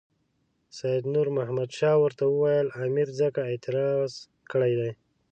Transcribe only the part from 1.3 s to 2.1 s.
محمد شاه